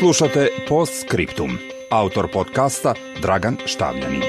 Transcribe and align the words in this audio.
Slušate 0.00 0.48
Post 0.68 0.92
Scriptum. 1.06 1.50
Autor 1.90 2.28
podcasta 2.32 2.94
Dragan 3.22 3.56
Štavljanin. 3.66 4.22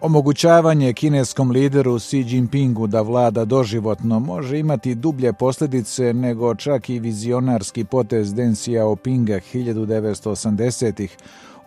Omogućavanje 0.00 0.92
kineskom 0.92 1.50
lideru 1.50 1.98
Xi 1.98 2.24
Jinpingu 2.28 2.86
da 2.86 3.02
vlada 3.02 3.44
doživotno 3.44 4.20
može 4.20 4.58
imati 4.58 4.94
dublje 4.94 5.32
posljedice 5.32 6.12
nego 6.12 6.54
čak 6.54 6.90
i 6.90 6.98
vizionarski 6.98 7.84
potez 7.84 8.34
Deng 8.34 8.54
Xiaopinga 8.54 9.40
1980-ih 9.52 11.16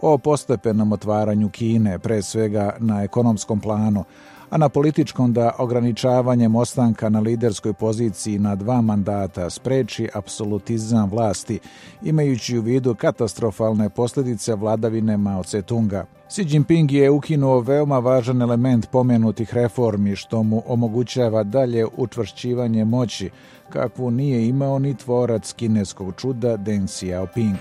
o 0.02 0.18
postepenom 0.18 0.92
otvaranju 0.92 1.50
Kine, 1.50 2.00
pre 2.00 2.22
svega 2.22 2.76
na 2.80 3.04
ekonomskom 3.04 3.60
planu, 3.60 4.04
a 4.50 4.58
na 4.58 4.70
političkom 4.70 5.34
da 5.34 5.52
ograničavanjem 5.58 6.56
ostanka 6.56 7.10
na 7.10 7.20
liderskoj 7.20 7.74
poziciji 7.74 8.40
na 8.40 8.56
dva 8.56 8.82
mandata 8.82 9.50
spreči 9.50 10.10
apsolutizam 10.14 11.10
vlasti, 11.10 11.60
imajući 12.04 12.58
u 12.58 12.62
vidu 12.62 12.96
katastrofalne 12.96 13.90
posljedice 13.90 14.56
vladavine 14.56 15.18
Mao 15.18 15.44
Tse-tunga. 15.44 16.06
Xi 16.30 16.46
Jinping 16.50 16.92
je 16.92 17.10
ukinuo 17.10 17.60
veoma 17.60 18.00
važan 18.00 18.42
element 18.42 18.90
pomenutih 18.90 19.54
reformi 19.54 20.16
što 20.16 20.44
mu 20.44 20.64
omogućava 20.68 21.44
dalje 21.44 21.86
učvršćivanje 21.98 22.86
moći, 22.86 23.30
kakvu 23.70 24.12
nije 24.12 24.48
imao 24.48 24.80
ni 24.80 24.98
tvorac 24.98 25.54
kineskog 25.54 26.14
čuda 26.18 26.58
Deng 26.58 26.88
Xiaoping. 26.88 27.56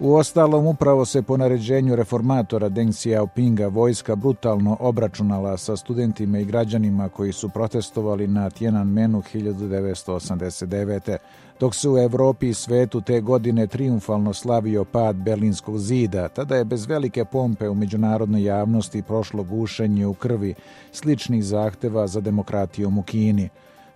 U 0.00 0.14
ostalom, 0.14 0.66
upravo 0.66 1.04
se 1.04 1.22
po 1.22 1.36
naređenju 1.36 1.96
reformatora 1.96 2.68
Deng 2.68 2.90
Xiaopinga 2.90 3.72
vojska 3.72 4.16
brutalno 4.16 4.76
obračunala 4.80 5.56
sa 5.56 5.76
studentima 5.76 6.38
i 6.38 6.44
građanima 6.44 7.08
koji 7.08 7.32
su 7.32 7.48
protestovali 7.48 8.26
na 8.26 8.50
Tiananmenu 8.50 9.22
1989. 9.34 11.16
Dok 11.60 11.74
se 11.74 11.88
u 11.88 11.98
Europi 11.98 12.48
i 12.48 12.54
svetu 12.54 13.00
te 13.00 13.20
godine 13.20 13.66
triumfalno 13.66 14.32
slavio 14.32 14.84
pad 14.84 15.16
Berlinskog 15.16 15.78
zida, 15.78 16.28
tada 16.28 16.56
je 16.56 16.64
bez 16.64 16.86
velike 16.86 17.24
pompe 17.24 17.68
u 17.68 17.74
međunarodnoj 17.74 18.44
javnosti 18.44 19.02
prošlo 19.02 19.42
gušenje 19.42 20.06
u 20.06 20.14
krvi 20.14 20.54
sličnih 20.92 21.44
zahteva 21.44 22.06
za 22.06 22.20
demokratijom 22.20 22.98
u 22.98 23.02
Kini. 23.02 23.48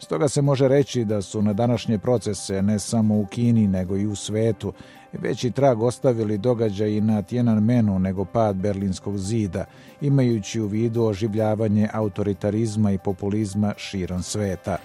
Stoga 0.02 0.28
se 0.28 0.42
može 0.42 0.68
reći 0.68 1.04
da 1.04 1.22
su 1.22 1.42
na 1.42 1.52
današnje 1.52 1.98
procese 1.98 2.62
ne 2.62 2.78
samo 2.78 3.18
u 3.18 3.26
Kini 3.26 3.68
nego 3.68 3.96
i 3.96 4.06
u 4.06 4.16
svetu 4.16 4.72
veći 5.12 5.50
trag 5.50 5.82
ostavili 5.82 6.38
događaji 6.38 7.00
na 7.00 7.22
Tiananmenu 7.22 7.98
nego 7.98 8.24
pad 8.24 8.56
Berlinskog 8.56 9.18
zida, 9.18 9.64
imajući 10.00 10.60
u 10.60 10.66
vidu 10.66 11.02
oživljavanje 11.02 11.88
autoritarizma 11.92 12.92
i 12.92 12.98
populizma 12.98 13.74
širom 13.76 14.22
sveta. 14.22 14.76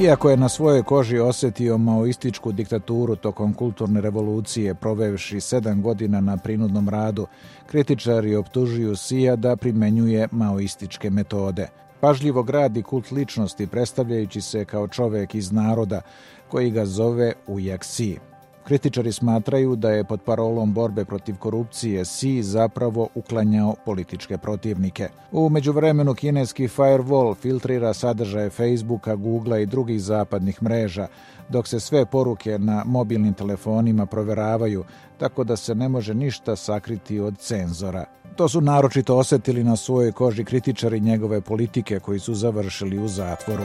Iako 0.00 0.30
je 0.30 0.36
na 0.36 0.48
svojoj 0.48 0.82
koži 0.82 1.18
osjetio 1.18 1.78
maoističku 1.78 2.52
diktaturu 2.52 3.16
tokom 3.16 3.54
kulturne 3.54 4.00
revolucije, 4.00 4.74
provevši 4.74 5.40
sedam 5.40 5.82
godina 5.82 6.20
na 6.20 6.36
prinudnom 6.36 6.88
radu, 6.88 7.26
kritičari 7.66 8.36
optužuju 8.36 8.96
Sija 8.96 9.36
da 9.36 9.56
primenjuje 9.56 10.28
maoističke 10.32 11.10
metode. 11.10 11.68
Pažljivo 12.00 12.42
gradi 12.42 12.82
kult 12.82 13.10
ličnosti 13.10 13.66
predstavljajući 13.66 14.40
se 14.40 14.64
kao 14.64 14.88
čovek 14.88 15.34
iz 15.34 15.52
naroda 15.52 16.00
koji 16.48 16.70
ga 16.70 16.86
zove 16.86 17.32
Ujaksi. 17.46 18.18
Kritičari 18.64 19.12
smatraju 19.12 19.76
da 19.76 19.90
je 19.90 20.04
pod 20.04 20.20
parolom 20.20 20.72
borbe 20.74 21.04
protiv 21.04 21.36
korupcije 21.36 22.04
Si 22.04 22.42
zapravo 22.42 23.08
uklanjao 23.14 23.74
političke 23.84 24.38
protivnike. 24.38 25.08
U 25.32 25.48
međuvremenu 25.48 26.14
kineski 26.14 26.68
firewall 26.68 27.34
filtrira 27.34 27.94
sadržaje 27.94 28.50
Facebooka, 28.50 29.14
Googlea 29.14 29.58
i 29.58 29.66
drugih 29.66 30.02
zapadnih 30.02 30.62
mreža, 30.62 31.06
dok 31.48 31.68
se 31.68 31.80
sve 31.80 32.06
poruke 32.06 32.58
na 32.58 32.82
mobilnim 32.86 33.34
telefonima 33.34 34.06
proveravaju, 34.06 34.84
tako 35.18 35.44
da 35.44 35.56
se 35.56 35.74
ne 35.74 35.88
može 35.88 36.14
ništa 36.14 36.56
sakriti 36.56 37.20
od 37.20 37.38
cenzora. 37.38 38.04
To 38.36 38.48
su 38.48 38.60
naročito 38.60 39.16
osjetili 39.16 39.64
na 39.64 39.76
svojoj 39.76 40.12
koži 40.12 40.44
kritičari 40.44 41.00
njegove 41.00 41.40
politike 41.40 42.00
koji 42.00 42.18
su 42.18 42.34
završili 42.34 42.98
u 42.98 43.08
zatvoru. 43.08 43.64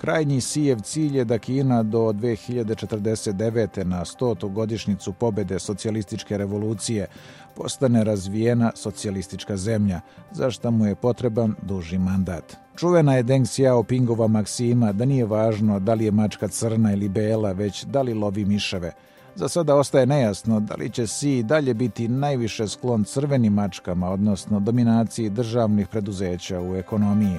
Krajnji 0.00 0.40
Sijev 0.40 0.80
cilj 0.80 1.16
je 1.18 1.24
da 1.24 1.38
Kina 1.38 1.82
do 1.82 1.98
2049. 1.98 3.84
na 3.84 4.04
100. 4.04 4.52
godišnicu 4.52 5.12
pobede 5.12 5.58
socijalističke 5.58 6.38
revolucije 6.38 7.06
postane 7.56 8.04
razvijena 8.04 8.72
socijalistička 8.74 9.56
zemlja, 9.56 10.00
za 10.32 10.50
što 10.50 10.70
mu 10.70 10.86
je 10.86 10.94
potreban 10.94 11.54
duži 11.62 11.98
mandat. 11.98 12.56
Čuvena 12.76 13.14
je 13.14 13.22
Deng 13.22 13.46
Xiaopingova 13.46 14.28
maksima 14.28 14.92
da 14.92 15.04
nije 15.04 15.26
važno 15.26 15.80
da 15.80 15.94
li 15.94 16.04
je 16.04 16.10
mačka 16.10 16.48
crna 16.48 16.92
ili 16.92 17.08
bela, 17.08 17.52
već 17.52 17.84
da 17.84 18.02
li 18.02 18.14
lovi 18.14 18.44
miševe. 18.44 18.92
Za 19.34 19.48
sada 19.48 19.74
ostaje 19.74 20.06
nejasno 20.06 20.60
da 20.60 20.74
li 20.74 20.90
će 20.90 21.06
Si 21.06 21.42
dalje 21.42 21.74
biti 21.74 22.08
najviše 22.08 22.68
sklon 22.68 23.04
crvenim 23.04 23.52
mačkama, 23.52 24.10
odnosno 24.10 24.60
dominaciji 24.60 25.30
državnih 25.30 25.88
preduzeća 25.88 26.60
u 26.60 26.76
ekonomiji. 26.76 27.36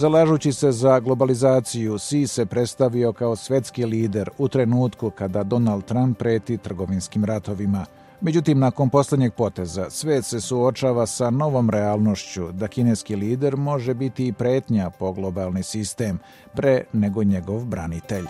Zalažući 0.00 0.52
se 0.52 0.72
za 0.72 1.00
globalizaciju, 1.00 1.98
Si 1.98 2.26
se 2.26 2.46
predstavio 2.46 3.12
kao 3.12 3.36
svetski 3.36 3.84
lider 3.84 4.30
u 4.38 4.48
trenutku 4.48 5.10
kada 5.10 5.42
Donald 5.42 5.84
Trump 5.84 6.18
preti 6.18 6.56
trgovinskim 6.56 7.24
ratovima. 7.24 7.84
Međutim, 8.20 8.58
nakon 8.58 8.90
posljednjeg 8.90 9.32
poteza, 9.34 9.90
svet 9.90 10.24
se 10.24 10.40
suočava 10.40 11.06
sa 11.06 11.30
novom 11.30 11.70
realnošću 11.70 12.52
da 12.52 12.68
kineski 12.68 13.16
lider 13.16 13.56
može 13.56 13.94
biti 13.94 14.26
i 14.26 14.32
pretnja 14.32 14.90
po 14.90 15.12
globalni 15.12 15.62
sistem, 15.62 16.18
pre 16.54 16.84
nego 16.92 17.24
njegov 17.24 17.64
branitelj. 17.64 18.26